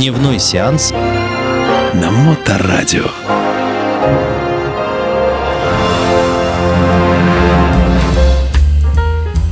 Дневной 0.00 0.38
сеанс 0.38 0.92
на 0.92 2.10
Моторадио. 2.10 3.04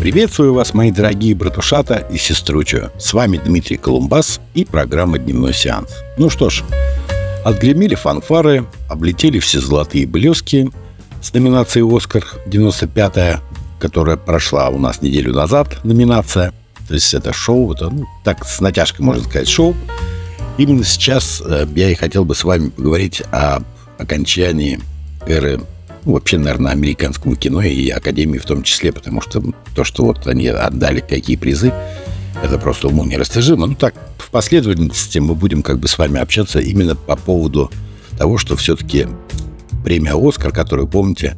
Приветствую 0.00 0.54
вас, 0.54 0.72
мои 0.72 0.90
дорогие 0.90 1.34
братушата 1.34 1.96
и 2.11 2.16
сеструча. 2.16 2.90
С 2.98 3.12
вами 3.12 3.37
Дмитрий 3.37 3.76
Колумбас 3.76 4.40
и 4.54 4.65
программа 4.65 5.19
«Дневной 5.19 5.53
сеанс». 5.53 5.90
Ну 6.16 6.30
что 6.30 6.49
ж, 6.49 6.65
отгремели 7.44 7.94
фанфары, 7.94 8.65
облетели 8.88 9.40
все 9.40 9.60
золотые 9.60 10.06
блески 10.06 10.71
с 11.21 11.35
номинацией 11.35 11.85
«Оскар» 11.94 12.24
95-я, 12.46 13.42
которая 13.78 14.17
прошла 14.17 14.71
у 14.71 14.78
нас 14.78 15.03
неделю 15.03 15.35
назад, 15.35 15.85
номинация. 15.85 16.55
То 16.88 16.95
есть 16.95 17.12
это 17.12 17.34
шоу, 17.34 17.74
это, 17.74 17.91
ну, 17.91 18.06
так 18.24 18.46
с 18.46 18.62
натяжкой 18.62 19.05
можно 19.05 19.24
сказать, 19.24 19.46
шоу. 19.46 19.77
Именно 20.59 20.85
сейчас 20.85 21.41
э, 21.45 21.67
я 21.77 21.91
и 21.91 21.95
хотел 21.95 22.25
бы 22.25 22.35
с 22.35 22.43
вами 22.43 22.69
поговорить 22.71 23.23
о 23.30 23.61
окончании 23.97 24.80
эры 25.27 25.61
ну, 26.05 26.12
вообще, 26.15 26.39
наверное, 26.39 26.73
американскому 26.73 27.37
кино 27.37 27.62
и 27.62 27.89
Академии 27.91 28.39
в 28.39 28.45
том 28.45 28.63
числе, 28.65 28.93
потому 28.93 29.21
что 29.21 29.43
то, 29.75 29.85
что 29.85 30.05
вот 30.05 30.27
они 30.27 30.49
отдали 30.49 31.01
какие 31.01 31.37
призы, 31.37 31.73
это 32.43 32.59
просто 32.59 32.89
уму 32.89 33.05
нерастяжимо. 33.05 33.66
Ну 33.66 33.75
так, 33.75 33.95
в 34.19 34.30
последовательности 34.30 35.19
мы 35.19 35.35
будем 35.35 35.63
как 35.63 35.79
бы 35.79 35.87
с 35.87 35.97
вами 35.97 36.21
общаться 36.21 36.59
именно 36.59 36.97
по 36.97 37.16
поводу 37.16 37.71
того, 38.16 38.37
что 38.37 38.57
все-таки 38.57 39.07
премия 39.85 40.15
«Оскар», 40.15 40.52
которую, 40.52 40.88
помните, 40.88 41.37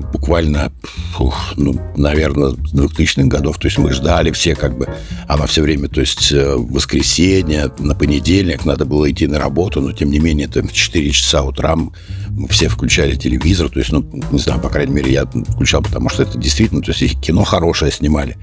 буквально, 0.00 0.72
фух, 1.12 1.54
ну, 1.56 1.80
наверное, 1.96 2.50
с 2.50 2.74
2000-х 2.74 3.28
годов. 3.28 3.58
То 3.58 3.68
есть 3.68 3.78
мы 3.78 3.92
ждали 3.92 4.30
все 4.30 4.54
как 4.54 4.76
бы, 4.76 4.88
она 5.26 5.46
все 5.46 5.62
время, 5.62 5.88
то 5.88 6.00
есть 6.00 6.32
э, 6.32 6.54
в 6.54 6.72
воскресенье, 6.72 7.70
на 7.78 7.94
понедельник 7.94 8.64
надо 8.64 8.84
было 8.84 9.10
идти 9.10 9.26
на 9.26 9.38
работу, 9.38 9.80
но 9.80 9.92
тем 9.92 10.10
не 10.10 10.18
менее, 10.18 10.48
там 10.48 10.68
в 10.68 10.72
4 10.72 11.10
часа 11.10 11.42
утра 11.42 11.76
мы 11.76 12.48
все 12.48 12.68
включали 12.68 13.16
телевизор, 13.16 13.68
то 13.68 13.78
есть, 13.78 13.92
ну, 13.92 14.04
не 14.30 14.38
знаю, 14.38 14.60
по 14.60 14.68
крайней 14.68 14.92
мере, 14.92 15.12
я 15.12 15.24
включал, 15.24 15.82
потому 15.82 16.08
что 16.08 16.22
это 16.22 16.38
действительно, 16.38 16.82
то 16.82 16.92
есть 16.92 17.20
кино 17.20 17.44
хорошее 17.44 17.92
снимали. 17.92 18.36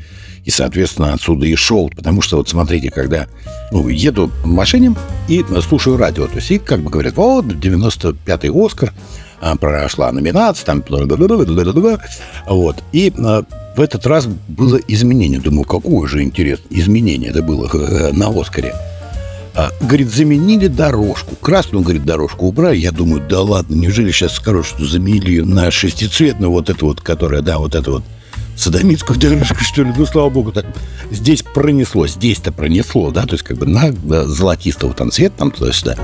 И, 0.45 0.51
соответственно, 0.51 1.13
отсюда 1.13 1.47
и 1.47 1.55
шоу. 1.55 1.89
Потому 1.89 2.21
что, 2.21 2.37
вот 2.37 2.47
смотрите, 2.47 2.91
когда 2.91 3.27
ну, 3.71 3.89
еду 3.89 4.31
в 4.43 4.45
машине 4.45 4.93
и 5.27 5.43
слушаю 5.67 5.97
радио, 5.97 6.27
то 6.27 6.35
есть 6.35 6.51
и 6.51 6.59
как 6.59 6.81
бы 6.81 6.91
говорят, 6.91 7.15
вот, 7.17 7.45
95-й 7.45 8.65
Оскар, 8.65 8.93
прошла 9.59 10.11
номинация, 10.11 10.65
там, 10.65 10.83
вот, 12.47 12.83
и 12.91 13.13
а, 13.17 13.43
в 13.75 13.81
этот 13.81 14.05
раз 14.07 14.25
было 14.25 14.79
изменение. 14.87 15.39
Думаю, 15.39 15.65
какое 15.65 16.07
же 16.07 16.23
интересное 16.23 16.79
изменение 16.79 17.29
это 17.29 17.43
было 17.43 17.69
на 18.13 18.29
Оскаре. 18.29 18.73
А, 19.57 19.71
говорит, 19.79 20.09
заменили 20.09 20.67
дорожку. 20.67 21.35
Красную, 21.35 21.83
говорит, 21.83 22.03
дорожку 22.03 22.47
убрали. 22.47 22.77
Я 22.77 22.91
думаю, 22.91 23.23
да 23.27 23.41
ладно, 23.41 23.75
неужели 23.75 24.11
сейчас 24.11 24.33
скажут, 24.33 24.65
что 24.65 24.85
заменили 24.85 25.39
на 25.41 25.71
шестицветную 25.71 26.51
вот 26.51 26.69
эту 26.69 26.87
вот, 26.87 26.99
которая, 26.99 27.41
да, 27.41 27.57
вот 27.57 27.73
это 27.73 27.91
вот 27.91 28.03
садомитскую 28.57 29.17
дорожку, 29.19 29.63
что 29.63 29.83
ли. 29.83 29.93
Ну, 29.95 30.05
слава 30.05 30.29
богу, 30.29 30.51
так 30.51 30.65
здесь 31.09 31.41
пронесло, 31.41 32.07
здесь-то 32.07 32.51
пронесло, 32.51 33.11
да, 33.11 33.23
то 33.25 33.33
есть 33.33 33.43
как 33.43 33.57
бы 33.57 33.65
на 33.65 33.91
да, 33.91 34.25
золотистого 34.25 34.93
там 34.93 35.11
цвет, 35.11 35.33
там 35.37 35.51
туда-сюда. 35.51 35.95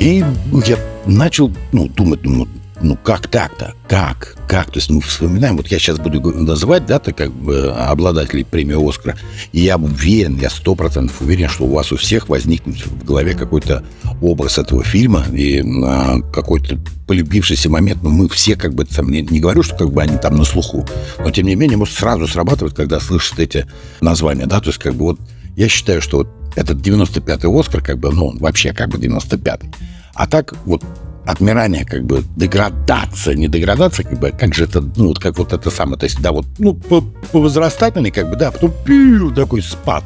И 0.00 0.24
я 0.64 0.78
начал 1.04 1.52
ну, 1.72 1.86
думать, 1.88 2.22
думаю, 2.22 2.48
ну 2.80 2.96
как 2.96 3.28
так-то? 3.28 3.74
Как? 3.86 4.34
Как? 4.48 4.70
То 4.70 4.78
есть 4.78 4.88
мы 4.88 5.02
вспоминаем, 5.02 5.58
вот 5.58 5.68
я 5.68 5.78
сейчас 5.78 5.98
буду 5.98 6.20
называть, 6.32 6.86
да, 6.86 6.98
так 6.98 7.18
как 7.18 7.30
бы 7.30 7.70
обладателей 7.70 8.46
премии 8.46 8.88
Оскара, 8.88 9.16
и 9.52 9.60
я 9.60 9.76
уверен, 9.76 10.38
я 10.38 10.48
сто 10.48 10.74
процентов 10.74 11.20
уверен, 11.20 11.50
что 11.50 11.64
у 11.64 11.74
вас 11.74 11.92
у 11.92 11.98
всех 11.98 12.30
возникнет 12.30 12.86
в 12.86 13.04
голове 13.04 13.34
какой-то 13.34 13.84
образ 14.22 14.56
этого 14.56 14.82
фильма 14.82 15.26
и 15.30 15.62
а, 15.84 16.20
какой-то 16.32 16.78
полюбившийся 17.06 17.68
момент, 17.68 18.02
но 18.02 18.08
мы 18.08 18.30
все 18.30 18.56
как 18.56 18.72
бы, 18.72 18.86
там, 18.86 19.10
не, 19.10 19.20
не 19.20 19.38
говорю, 19.38 19.62
что 19.62 19.76
как 19.76 19.92
бы 19.92 20.00
они 20.02 20.16
там 20.16 20.36
на 20.36 20.44
слуху, 20.44 20.86
но 21.18 21.30
тем 21.30 21.46
не 21.46 21.56
менее, 21.56 21.76
может 21.76 21.94
сразу 21.94 22.26
срабатывать, 22.26 22.74
когда 22.74 23.00
слышат 23.00 23.38
эти 23.38 23.66
названия, 24.00 24.46
да, 24.46 24.60
то 24.60 24.70
есть 24.70 24.78
как 24.78 24.94
бы 24.94 25.04
вот 25.04 25.20
я 25.56 25.68
считаю, 25.68 26.00
что 26.00 26.18
вот 26.18 26.28
этот 26.56 26.78
95-й 26.78 27.60
Оскар, 27.60 27.82
как 27.82 27.98
бы, 27.98 28.10
ну, 28.10 28.28
он 28.28 28.38
вообще 28.38 28.72
как 28.72 28.88
бы 28.88 28.98
95-й. 28.98 29.70
А 30.14 30.26
так 30.26 30.54
вот 30.64 30.82
отмирание, 31.26 31.84
как 31.84 32.04
бы 32.04 32.24
деградация, 32.36 33.34
не 33.34 33.48
деградация, 33.48 34.04
как 34.04 34.18
бы, 34.18 34.30
как 34.30 34.54
же 34.54 34.64
это, 34.64 34.80
ну, 34.80 35.08
вот 35.08 35.18
как 35.18 35.38
вот 35.38 35.52
это 35.52 35.70
самое, 35.70 35.98
то 35.98 36.04
есть, 36.04 36.20
да, 36.20 36.32
вот, 36.32 36.46
ну, 36.58 36.74
по, 36.74 37.00
по 37.00 37.40
возрастательной, 37.40 38.10
как 38.10 38.28
бы, 38.30 38.36
да, 38.36 38.50
потом 38.50 38.72
пью, 38.84 39.30
такой 39.30 39.62
спад. 39.62 40.02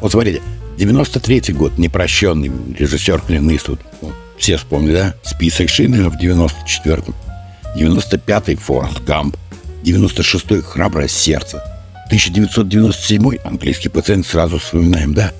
Вот 0.00 0.12
смотрите, 0.12 0.42
93-й 0.76 1.52
год, 1.54 1.78
непрощенный 1.78 2.50
режиссер 2.76 3.20
Клин 3.22 3.48
Иствуд. 3.54 3.80
Вот, 4.00 4.14
все 4.36 4.56
вспомнили, 4.56 4.92
да? 4.92 5.14
Список 5.24 5.68
Шиндлера 5.68 6.10
в 6.10 6.16
94-м. 6.16 7.14
95-й 7.76 8.56
Форест 8.56 9.02
Гамп. 9.04 9.36
96-й 9.84 10.62
Храброе 10.62 11.08
сердце. 11.08 11.62
1997-й 12.12 13.36
английский 13.44 13.88
пациент 13.88 14.26
сразу 14.26 14.58
вспоминаем, 14.58 15.14
да? 15.14 15.32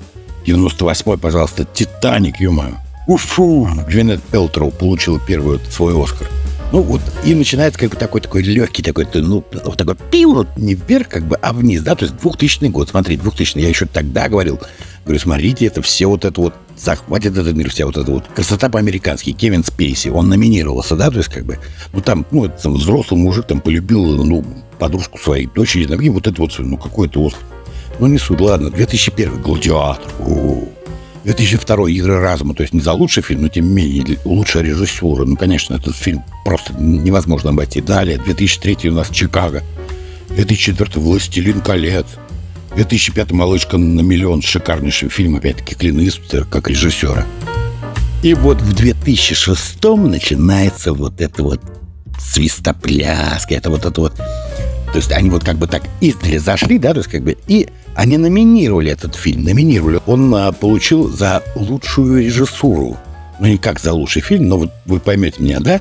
98-й, 0.47 1.19
пожалуйста, 1.19 1.65
Титаник, 1.65 2.41
ё-моё. 2.41 2.75
Уфу! 3.09 3.67
Гвинет 3.89 4.23
Пелтроу 4.23 4.71
получила 4.71 5.19
первый 5.19 5.59
свой 5.71 6.01
Оскар. 6.01 6.29
Ну 6.73 6.83
вот, 6.83 7.01
и 7.25 7.35
начинается 7.35 7.81
как 7.81 7.89
бы 7.89 7.97
такой 7.97 8.21
такой 8.21 8.43
легкий, 8.43 8.83
такой, 8.83 9.07
ну, 9.15 9.43
вот 9.65 9.79
такой 9.79 9.97
пил, 10.11 10.35
вот 10.35 10.49
не 10.59 10.75
вверх, 10.75 11.09
как 11.09 11.27
бы, 11.27 11.37
а 11.37 11.55
вниз, 11.55 11.81
да, 11.81 11.95
то 11.95 12.05
есть 12.05 12.19
2000 12.21 12.67
год, 12.67 12.91
смотрите, 12.91 13.23
2000 13.23 13.59
я 13.59 13.71
еще 13.71 13.87
тогда 13.87 14.29
говорил, 14.29 14.61
говорю, 15.07 15.19
смотрите, 15.19 15.65
это 15.65 15.81
все 15.81 16.07
вот 16.07 16.27
это 16.27 16.39
вот, 16.39 16.55
захватит 16.77 17.39
этот 17.39 17.55
мир, 17.55 17.71
вся 17.71 17.87
вот 17.87 17.97
эта 17.97 18.11
вот 18.11 18.27
красота 18.35 18.69
по-американски, 18.69 19.33
Кевин 19.33 19.65
Спейси, 19.65 20.09
он 20.09 20.29
номинировался, 20.29 20.95
да, 20.95 21.11
то 21.11 21.17
есть 21.17 21.31
как 21.31 21.47
бы, 21.47 21.59
ну 21.95 22.03
там, 22.03 22.27
ну, 22.31 22.45
это, 22.45 22.63
там, 22.63 22.75
взрослый 22.75 23.19
мужик 23.19 23.47
там 23.47 23.63
полюбил, 23.63 24.23
ну, 24.23 24.45
подружку 24.79 25.19
своей 25.19 25.47
дочери, 25.47 25.91
и 25.91 26.09
вот 26.11 26.27
это 26.27 26.39
вот, 26.39 26.55
ну, 26.59 26.77
какой-то 26.77 27.23
вот, 27.23 27.35
ну, 27.99 28.09
не 28.09 28.19
суть, 28.19 28.41
ладно, 28.43 28.69
2001 28.69 29.41
«Гладиатор», 29.41 30.13
о-о-о. 30.21 30.69
2002 31.29 31.91
«Игры 31.91 32.21
разума», 32.21 32.55
то 32.55 32.63
есть 32.63 32.73
не 32.73 32.81
за 32.81 32.95
лучший 32.95 33.23
фильм, 33.23 33.43
но 33.43 33.49
тем 33.49 33.67
не 33.67 33.75
менее 33.75 34.19
лучшая 34.25 34.63
режиссура. 34.63 35.27
Ну, 35.27 35.37
конечно, 35.37 35.75
этот 35.75 35.95
фильм 35.95 36.25
просто 36.43 36.73
невозможно 36.73 37.51
обойти. 37.51 37.83
Далее, 37.83 38.17
2003 38.17 38.89
у 38.89 38.95
нас 38.95 39.11
«Чикаго», 39.11 39.63
2004 40.31 40.91
«Властелин 40.95 41.61
колец», 41.61 42.07
2005 42.77 43.33
«Малышка 43.33 43.77
на 43.77 44.01
миллион», 44.01 44.41
шикарнейший 44.41 45.11
фильм, 45.11 45.37
опять-таки, 45.37 45.75
Клин 45.75 46.01
Иствуда, 46.01 46.47
как 46.47 46.71
режиссера. 46.71 47.27
И 48.23 48.33
вот 48.33 48.63
в 48.63 48.73
2006 48.73 49.85
начинается 49.99 50.95
вот 50.95 51.21
это 51.21 51.43
вот 51.43 51.61
свистопляски, 52.19 53.53
это 53.53 53.69
вот 53.69 53.85
это 53.85 54.01
вот 54.01 54.15
то 54.17 54.97
есть 54.97 55.13
они 55.13 55.29
вот 55.29 55.45
как 55.45 55.59
бы 55.59 55.67
так 55.67 55.83
издали 56.01 56.39
зашли, 56.39 56.79
да, 56.79 56.95
то 56.95 57.01
есть 57.01 57.11
как 57.11 57.23
бы, 57.23 57.37
и 57.47 57.69
они 57.99 58.17
номинировали 58.17 58.93
этот 58.93 59.17
фильм, 59.17 59.43
номинировали. 59.43 60.01
Он 60.07 60.33
а, 60.33 60.53
получил 60.53 61.09
за 61.09 61.43
лучшую 61.57 62.23
режиссуру. 62.23 62.97
Ну, 63.41 63.47
не 63.49 63.59
как 63.59 63.81
за 63.81 63.93
лучший 63.93 64.23
фильм, 64.23 64.47
но 64.49 64.57
вот 64.57 64.71
вы 64.87 65.01
поймете 65.01 65.43
меня, 65.43 65.59
да? 65.59 65.81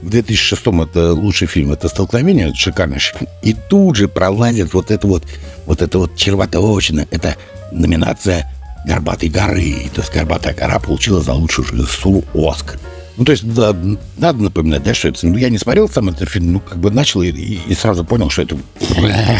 В 0.00 0.08
2006-м 0.08 0.82
это 0.82 1.12
лучший 1.12 1.48
фильм, 1.48 1.72
это 1.72 1.88
«Столкновение», 1.88 2.50
это 2.50 2.56
шикарный 2.56 3.00
фильм. 3.00 3.28
И 3.42 3.52
тут 3.52 3.96
же 3.96 4.06
пролазит 4.06 4.74
вот 4.74 4.92
это 4.92 5.08
вот, 5.08 5.24
вот 5.66 5.82
это 5.82 5.98
вот 5.98 6.14
червоточина, 6.14 7.08
это 7.10 7.34
номинация 7.72 8.48
«Горбатой 8.86 9.28
горы». 9.28 9.90
То 9.92 10.02
есть 10.02 10.14
«Горбатая 10.14 10.54
гора» 10.54 10.78
получила 10.78 11.20
за 11.20 11.32
лучшую 11.32 11.66
режиссуру 11.72 12.22
«Оскар». 12.32 12.78
Ну, 13.16 13.24
то 13.24 13.32
есть, 13.32 13.42
да, 13.54 13.74
надо 14.18 14.40
напоминать, 14.40 14.84
да, 14.84 14.94
что 14.94 15.08
это... 15.08 15.26
Ну, 15.26 15.36
я 15.36 15.48
не 15.48 15.58
смотрел 15.58 15.88
сам 15.88 16.10
этот 16.10 16.28
фильм, 16.28 16.52
ну, 16.52 16.60
как 16.60 16.78
бы 16.78 16.92
начал 16.92 17.22
и, 17.22 17.30
и 17.30 17.74
сразу 17.74 18.04
понял, 18.04 18.30
что 18.30 18.42
это 18.42 18.56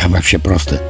вообще 0.08 0.40
просто... 0.40 0.82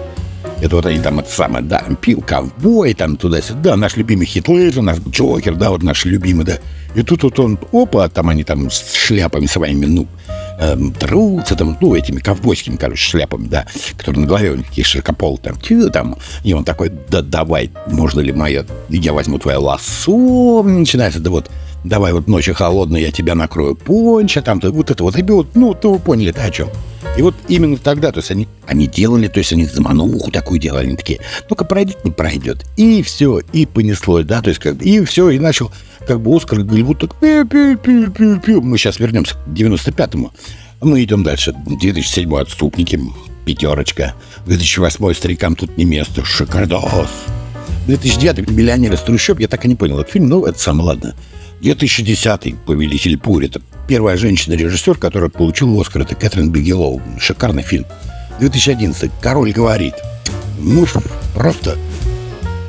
Это 0.61 0.77
вот 0.77 0.87
они 0.87 0.99
там, 1.01 1.19
это 1.19 1.31
самое, 1.31 1.65
да, 1.65 1.85
пил 2.01 2.23
ковбой, 2.23 2.95
там 2.95 3.17
туда-сюда, 3.17 3.77
наш 3.77 3.97
любимый 3.97 4.27
Хит 4.27 4.49
Леджер, 4.49 4.83
наш 4.83 4.99
Джокер, 4.99 5.55
да, 5.55 5.71
вот 5.71 5.83
наш 5.83 6.07
любимый, 6.07 6.47
да. 6.47 6.59
И 6.95 7.03
тут 7.03 7.25
вот 7.25 7.39
он, 7.39 7.59
опа, 7.73 8.09
там 8.09 8.31
они 8.31 8.43
там 8.43 8.71
с 8.71 8.95
шляпами 8.95 9.45
своими, 9.45 9.85
ну, 9.85 10.07
эм, 10.59 10.93
трутся 10.93 11.57
там, 11.57 11.77
ну, 11.81 11.95
этими 11.95 12.21
ковбойскими, 12.21 12.77
короче, 12.77 13.03
шляпами, 13.03 13.49
да, 13.49 13.67
которые 13.99 14.23
на 14.23 14.27
голове 14.27 14.53
у 14.53 14.57
них 14.57 14.67
такие 14.69 14.85
широкополы 14.85 15.37
там, 15.39 15.61
чё 15.61 15.91
там, 15.91 16.17
и 16.43 16.55
он 16.55 16.65
такой, 16.65 16.91
да 17.11 17.21
давай, 17.21 17.71
можно 17.87 18.21
ли 18.21 18.33
моя, 18.33 18.65
я 18.89 19.13
возьму 19.13 19.39
твое 19.39 19.59
лассо, 19.59 20.63
начинается, 20.63 21.21
да 21.21 21.31
вот, 21.31 21.51
давай 21.85 22.15
вот 22.15 22.29
ночью 22.29 22.55
холодная, 22.55 23.03
я 23.03 23.13
тебя 23.13 23.35
накрою 23.35 23.77
понча, 23.77 24.41
там, 24.41 24.59
вот 24.63 24.91
это 24.91 25.03
вот, 25.05 25.19
и 25.19 25.23
вот, 25.23 25.55
ну, 25.55 25.75
то 25.75 25.93
вы 25.93 25.99
поняли, 25.99 26.33
да, 26.33 26.45
о 26.45 26.51
чем. 26.51 26.71
И 27.17 27.23
вот 27.23 27.35
именно 27.49 27.79
тогда, 27.79 28.13
то 28.13 28.19
есть 28.19 28.31
они, 28.31 28.47
они 28.67 28.87
делали, 28.87 29.29
то 29.29 29.39
есть 29.39 29.53
они 29.53 29.65
замануху 29.65 30.31
такую 30.31 30.61
делали, 30.61 30.89
они 30.89 30.97
такие, 30.97 31.21
ну-ка 31.49 31.65
пройдет, 31.65 32.05
не 32.05 32.11
пройдет. 32.11 32.67
И 32.77 33.03
все, 33.03 33.41
и 33.53 33.65
понеслось, 33.65 34.27
да, 34.27 34.43
то 34.43 34.51
есть 34.51 34.61
как 34.61 34.83
и 34.83 35.03
все, 35.05 35.31
и 35.31 35.39
начал 35.39 35.73
как 36.07 36.21
бы 36.21 36.37
Оскар 36.37 36.63
Голливуд 36.63 37.01
так 37.01 37.15
пи 37.17 37.43
пи 37.45 37.77
пи 37.77 38.07
пи 38.07 38.39
пи 38.39 38.55
Мы 38.57 38.77
сейчас 38.79 39.01
вернемся 39.01 39.35
к 39.35 39.49
95-му. 39.49 40.31
Мы 40.83 41.03
идем 41.03 41.23
дальше. 41.23 41.55
2007 41.67 42.37
«Отступники», 42.37 43.01
пятерочка. 43.47 44.15
2008 44.47 45.15
«Старикам 45.15 45.57
тут 45.57 45.77
не 45.79 45.87
место», 45.87 46.23
шикардос. 46.23 47.09
2009 47.87 48.51
«Миллионер 48.51 48.93
из 48.93 49.01
трущоб», 49.01 49.41
я 49.41 49.49
так 49.49 49.65
и 49.65 49.69
не 49.69 49.75
понял 49.75 49.99
этот 50.01 50.13
фильм, 50.13 50.29
но 50.29 50.47
это 50.47 50.59
самое 50.59 50.89
ладно. 50.89 51.15
2010 51.61 52.57
«Повелитель 52.65 53.19
Пури»— 53.19 53.47
это 53.49 53.61
первая 53.89 54.17
женщина-режиссер, 54.17 54.99
которая 54.99 55.31
получила 55.31 55.81
Оскар. 55.81 56.03
Это 56.03 56.15
Кэтрин 56.15 56.51
Бигелоу. 56.51 57.01
Шикарный 57.19 57.63
фильм. 57.63 57.87
2011 58.41 59.11
«Король 59.21 59.53
говорит». 59.53 59.95
Ну, 60.59 60.87
просто 61.35 61.77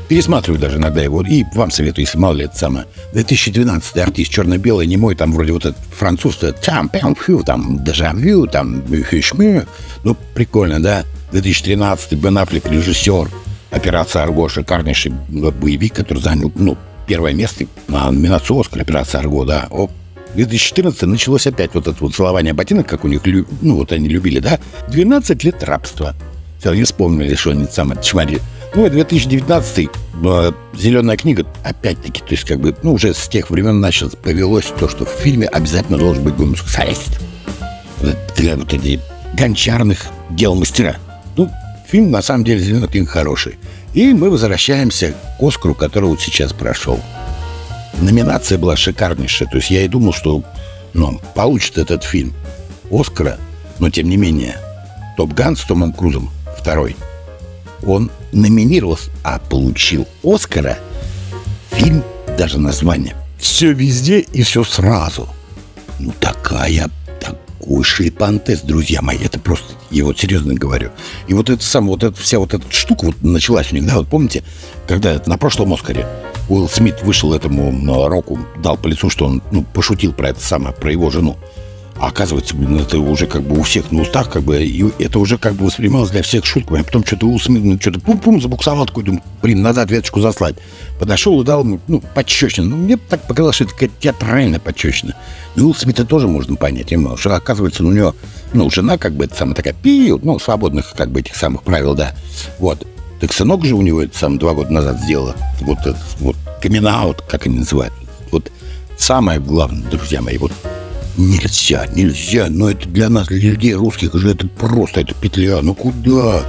пересматриваю 0.07 0.59
даже 0.59 0.77
иногда 0.77 1.01
его. 1.01 1.21
И 1.21 1.43
вам 1.53 1.71
советую, 1.71 2.05
если 2.05 2.17
мало 2.17 2.35
ли 2.35 2.45
это 2.45 2.57
самое. 2.57 2.85
2012 3.13 3.97
артист 3.97 4.31
черно-белый, 4.31 4.87
не 4.87 4.97
мой, 4.97 5.15
там 5.15 5.33
вроде 5.33 5.51
вот 5.51 5.65
этот 5.65 5.81
француз, 5.91 6.39
там, 6.63 6.89
там, 6.89 7.15
фью, 7.15 7.43
там, 7.43 7.83
дежавю, 7.83 8.47
там, 8.47 8.83
хишмю. 9.09 9.65
Ну, 10.03 10.15
прикольно, 10.33 10.81
да? 10.81 11.03
2013 11.31 12.13
Бен 12.13 12.37
Аффлек, 12.37 12.65
режиссер. 12.67 13.29
Операция 13.69 14.23
Арго, 14.23 14.47
шикарнейший 14.47 15.11
боевик, 15.11 15.93
который 15.93 16.19
занял, 16.19 16.51
ну, 16.55 16.77
первое 17.07 17.33
место 17.33 17.65
на 17.87 18.11
номинацию 18.11 18.59
Оскар, 18.59 18.81
Операция 18.81 19.21
Арго, 19.21 19.45
да. 19.45 19.67
О, 19.71 19.89
2014 20.35 21.03
началось 21.03 21.47
опять 21.47 21.73
вот 21.73 21.87
это 21.87 21.97
вот 21.99 22.13
целование 22.13 22.53
ботинок, 22.53 22.87
как 22.87 23.05
у 23.05 23.07
них, 23.07 23.21
ну, 23.61 23.75
вот 23.75 23.91
они 23.91 24.07
любили, 24.07 24.39
да. 24.39 24.59
12 24.89 25.43
лет 25.43 25.63
рабства. 25.63 26.15
Все, 26.59 26.73
не 26.73 26.83
вспомнили, 26.83 27.35
что 27.35 27.51
они 27.51 27.65
самое 27.71 28.01
чмари. 28.01 28.39
Ну 28.75 28.85
и 28.85 28.89
2019 28.89 29.89
э, 30.23 30.51
зеленая 30.75 31.17
книга, 31.17 31.45
опять-таки, 31.63 32.19
то 32.19 32.31
есть 32.31 32.43
как 32.43 32.59
бы, 32.59 32.75
ну, 32.83 32.93
уже 32.93 33.13
с 33.13 33.27
тех 33.27 33.49
времен 33.49 33.79
началось, 33.79 34.15
повелось 34.15 34.65
то, 34.77 34.89
что 34.89 35.05
в 35.05 35.09
фильме 35.09 35.47
обязательно 35.47 35.97
должен 35.97 36.23
быть 36.23 36.35
гомосексуалист. 36.35 37.19
Для 38.35 38.55
вот 38.55 38.71
этих 38.73 38.99
гончарных 39.33 40.07
дел 40.29 40.53
мастера. 40.55 40.97
Ну, 41.35 41.49
фильм, 41.87 42.11
на 42.11 42.21
самом 42.21 42.43
деле, 42.43 42.59
зеленая 42.59 42.87
книга 42.87 43.07
хороший. 43.07 43.57
И 43.93 44.13
мы 44.13 44.29
возвращаемся 44.29 45.13
к 45.39 45.43
Оскару, 45.43 45.73
который 45.73 46.09
вот 46.09 46.21
сейчас 46.21 46.53
прошел. 46.53 46.99
Номинация 47.99 48.57
была 48.57 48.75
шикарнейшая. 48.75 49.49
То 49.49 49.57
есть 49.57 49.71
я 49.71 49.83
и 49.83 49.87
думал, 49.87 50.13
что 50.13 50.43
ну, 50.93 51.19
получит 51.35 51.77
этот 51.77 52.03
фильм 52.03 52.33
Оскара, 52.91 53.37
но 53.79 53.89
тем 53.89 54.09
не 54.09 54.17
менее. 54.17 54.57
Топ 55.15 55.33
Ган 55.33 55.55
с 55.55 55.63
Томом 55.63 55.93
Крузом 55.93 56.29
второй. 56.57 56.95
Он 57.85 58.11
номинировался, 58.31 59.09
а 59.23 59.39
получил 59.39 60.07
Оскара 60.23 60.77
фильм, 61.71 62.03
даже 62.37 62.59
название. 62.59 63.15
Все 63.39 63.71
везде 63.71 64.19
и 64.19 64.43
все 64.43 64.63
сразу. 64.63 65.27
Ну 65.99 66.13
такая, 66.19 66.89
такой 67.67 67.83
шлепантес, 67.83 68.61
друзья 68.61 69.01
мои. 69.01 69.17
Это 69.17 69.39
просто, 69.39 69.73
я 69.91 70.05
вот 70.05 70.17
серьезно 70.17 70.53
говорю. 70.53 70.91
И 71.27 71.33
вот 71.33 71.49
это 71.49 71.61
сам, 71.61 71.87
вот 71.87 72.03
эта 72.03 72.15
вся 72.15 72.39
вот 72.39 72.53
эта 72.53 72.63
штука 72.71 73.05
вот 73.05 73.21
началась 73.21 73.71
у 73.71 73.75
них, 73.75 73.85
да, 73.85 73.97
вот 73.97 74.07
помните, 74.07 74.43
когда 74.87 75.21
на 75.25 75.37
прошлом 75.37 75.73
Оскаре 75.73 76.07
Уилл 76.47 76.69
Смит 76.69 77.03
вышел 77.03 77.33
этому 77.33 78.07
Року, 78.07 78.39
дал 78.63 78.77
по 78.77 78.87
лицу, 78.87 79.09
что 79.09 79.25
он 79.25 79.41
ну, 79.51 79.63
пошутил 79.63 80.13
про 80.13 80.29
это 80.29 80.39
самое, 80.39 80.73
про 80.73 80.91
его 80.91 81.09
жену. 81.09 81.35
А 81.99 82.07
оказывается, 82.07 82.55
это 82.79 82.99
уже 82.99 83.25
как 83.25 83.41
бы 83.41 83.59
у 83.59 83.63
всех 83.63 83.91
на 83.91 84.01
устах, 84.01 84.29
как 84.29 84.43
бы, 84.43 84.63
и 84.63 84.85
это 84.99 85.17
уже 85.17 85.37
как 85.37 85.55
бы 85.55 85.65
воспринималось 85.65 86.11
для 86.11 86.21
всех 86.21 86.45
шутками. 86.45 86.81
А 86.81 86.83
потом 86.83 87.03
что-то 87.03 87.25
Уилл 87.25 87.39
ну, 87.47 87.79
что-то 87.79 87.99
пум-пум 87.99 88.39
забуксовал, 88.39 88.85
такой, 88.85 89.03
думаю, 89.03 89.23
блин, 89.41 89.61
надо 89.61 89.81
ответочку 89.81 90.21
заслать. 90.21 90.55
Подошел 90.99 91.41
и 91.41 91.45
дал 91.45 91.63
ему, 91.63 91.79
ну, 91.87 92.01
подчечину. 92.13 92.69
Ну, 92.69 92.75
мне 92.77 92.97
так 92.97 93.25
показалось, 93.25 93.55
что 93.55 93.65
это 93.65 93.73
какая-то 93.73 93.95
театральная 93.99 94.59
подчечина. 94.59 95.15
И 95.55 95.59
Уилл 95.59 95.73
Смита 95.73 96.05
тоже 96.05 96.27
можно 96.27 96.55
понять, 96.55 96.91
ему, 96.91 97.17
что, 97.17 97.35
оказывается, 97.35 97.83
у 97.83 97.91
него, 97.91 98.15
ну, 98.53 98.69
жена, 98.69 98.97
как 98.99 99.13
бы, 99.13 99.25
это 99.25 99.35
самая 99.35 99.55
такая, 99.55 99.73
пиу, 99.73 100.19
ну, 100.21 100.37
свободных, 100.37 100.93
как 100.95 101.09
бы, 101.11 101.21
этих 101.21 101.35
самых 101.35 101.63
правил, 101.63 101.95
да. 101.95 102.13
Вот. 102.59 102.85
Так 103.19 103.33
сынок 103.33 103.65
же 103.65 103.73
у 103.73 103.81
него 103.81 104.03
это 104.03 104.15
сам 104.15 104.37
два 104.37 104.53
года 104.53 104.71
назад 104.71 104.99
сделала. 104.99 105.35
Вот 105.61 105.79
этот 105.79 105.97
вот 106.19 106.35
камин 106.61 106.87
как 107.27 107.47
они 107.47 107.59
называют. 107.59 107.93
Вот 108.31 108.51
самое 108.97 109.39
главное, 109.39 109.89
друзья 109.89 110.21
мои, 110.21 110.37
вот 110.37 110.51
нельзя, 111.17 111.85
нельзя, 111.87 112.47
но 112.49 112.69
это 112.69 112.87
для 112.87 113.09
нас, 113.09 113.27
для 113.27 113.51
людей 113.51 113.73
русских 113.73 114.13
уже 114.13 114.31
это 114.31 114.47
просто, 114.47 115.01
это 115.01 115.13
петля, 115.13 115.59
ну 115.61 115.73
куда? 115.73 116.43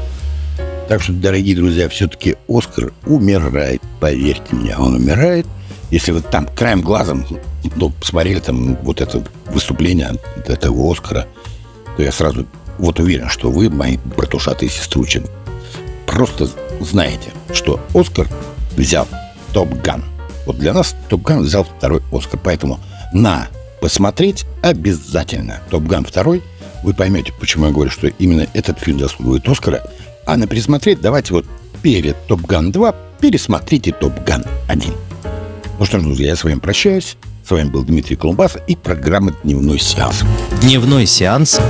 Так 0.89 1.03
что, 1.03 1.13
дорогие 1.13 1.57
друзья, 1.57 1.89
все-таки 1.89 2.37
Оскар 2.49 2.93
умирает, 3.07 3.83
поверьте 4.01 4.55
мне, 4.55 4.77
он 4.77 4.95
умирает. 4.95 5.47
Если 5.91 6.13
вы 6.13 6.21
там 6.21 6.47
краем 6.55 6.83
глазом 6.83 7.25
ну, 7.77 7.91
посмотрели 7.91 8.41
там 8.41 8.77
вот 8.83 9.01
это 9.01 9.23
выступление 9.47 10.13
этого 10.47 10.93
Оскара, 10.93 11.27
то 11.97 12.03
я 12.03 12.13
сразу 12.13 12.47
вот 12.79 13.01
уверен, 13.01 13.29
что 13.29 13.51
вы, 13.51 13.69
мои 13.71 13.99
братушаты 14.17 14.67
и 14.67 14.69
сестручи, 14.69 15.23
просто 16.07 16.49
знаете, 16.81 17.31
что 17.53 17.81
Оскар 17.95 18.29
взял 18.77 19.07
Top 19.53 19.69
Gun. 19.83 20.05
Вот 20.47 20.59
для 20.59 20.73
нас 20.73 20.95
Top 21.09 21.23
Gun 21.23 21.43
взял 21.43 21.65
второй 21.65 22.03
Оскар. 22.13 22.39
Поэтому 22.43 22.79
на 23.13 23.49
посмотреть 23.81 24.45
обязательно 24.63 25.61
Top 25.71 25.85
Gun 25.85 26.05
второй. 26.05 26.43
Вы 26.83 26.95
поймете, 26.95 27.33
почему 27.39 27.67
я 27.67 27.73
говорю, 27.73 27.91
что 27.91 28.07
именно 28.07 28.47
этот 28.55 28.79
фильм 28.79 28.99
заслуживает 28.99 29.49
Оскара. 29.49 29.83
А 30.27 30.37
на 30.37 30.47
пересмотреть 30.47 31.01
давайте 31.01 31.35
вот 31.35 31.47
перед 31.83 32.17
Топ 32.27 32.43
Ган 32.43 32.71
2 32.71 32.93
пересмотрите 33.21 33.93
Топ 33.93 34.13
Ган 34.25 34.45
1. 34.69 34.95
Ну 35.79 35.85
что 35.85 36.01
ж, 36.01 36.03
друзья, 36.03 36.29
я 36.29 36.37
с 36.37 36.45
вами 36.45 36.59
прощаюсь. 36.59 37.17
С 37.47 37.51
вами 37.51 37.71
был 37.71 37.83
Дмитрий 37.83 38.17
Колумбас 38.17 38.59
и 38.67 38.77
программа 38.77 39.33
«Дневной 39.43 39.79
сеанс». 39.79 40.23
«Дневной 40.61 41.07
сеанс» 41.07 41.61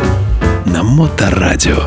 на 0.66 0.82
Моторадио. 0.82 1.78